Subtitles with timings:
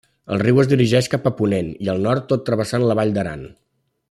[0.35, 3.49] El riu es dirigeix cap a ponent i al nord tot travessant la Vall d'Aran.